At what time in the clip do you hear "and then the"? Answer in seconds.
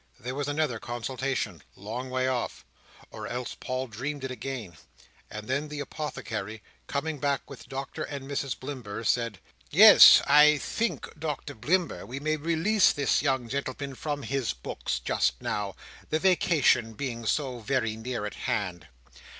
5.29-5.79